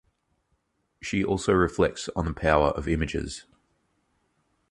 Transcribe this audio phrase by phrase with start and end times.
[0.99, 3.45] She also reflects on the power of images.